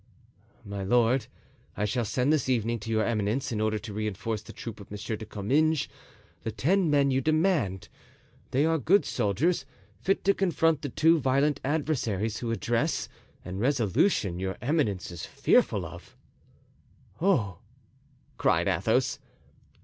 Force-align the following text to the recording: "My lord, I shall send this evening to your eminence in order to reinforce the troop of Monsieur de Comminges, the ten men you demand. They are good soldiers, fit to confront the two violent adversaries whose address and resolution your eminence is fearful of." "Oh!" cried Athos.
"My 0.65 0.83
lord, 0.83 1.27
I 1.77 1.85
shall 1.85 2.05
send 2.05 2.33
this 2.33 2.49
evening 2.49 2.79
to 2.79 2.89
your 2.89 3.03
eminence 3.03 3.51
in 3.51 3.61
order 3.61 3.77
to 3.77 3.93
reinforce 3.93 4.41
the 4.41 4.51
troop 4.51 4.79
of 4.79 4.89
Monsieur 4.89 5.15
de 5.15 5.27
Comminges, 5.27 5.87
the 6.41 6.51
ten 6.51 6.89
men 6.89 7.11
you 7.11 7.21
demand. 7.21 7.87
They 8.49 8.65
are 8.65 8.79
good 8.79 9.05
soldiers, 9.05 9.63
fit 9.99 10.23
to 10.23 10.33
confront 10.33 10.81
the 10.81 10.89
two 10.89 11.19
violent 11.19 11.61
adversaries 11.63 12.37
whose 12.39 12.57
address 12.57 13.09
and 13.45 13.59
resolution 13.59 14.39
your 14.39 14.57
eminence 14.59 15.11
is 15.11 15.23
fearful 15.27 15.85
of." 15.85 16.17
"Oh!" 17.21 17.59
cried 18.39 18.67
Athos. 18.67 19.19